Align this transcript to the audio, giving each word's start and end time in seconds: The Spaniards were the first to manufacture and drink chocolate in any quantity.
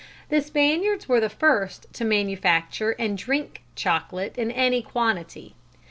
The 0.29 0.41
Spaniards 0.41 1.07
were 1.07 1.19
the 1.19 1.29
first 1.29 1.85
to 1.93 2.03
manufacture 2.03 2.95
and 2.97 3.15
drink 3.19 3.61
chocolate 3.75 4.35
in 4.35 4.49
any 4.49 4.81
quantity. 4.81 5.53